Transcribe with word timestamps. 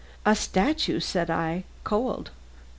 "A 0.25 0.35
statue!" 0.35 0.99
said 0.99 1.29
I; 1.29 1.63
"cold!" 1.83 2.31